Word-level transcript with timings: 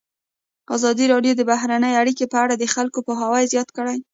ازادي 0.75 1.05
راډیو 1.13 1.33
د 1.37 1.41
بهرنۍ 1.51 1.93
اړیکې 2.01 2.25
په 2.31 2.37
اړه 2.43 2.53
د 2.57 2.63
خلکو 2.75 2.99
پوهاوی 3.07 3.49
زیات 3.53 3.69
کړی. 3.77 3.97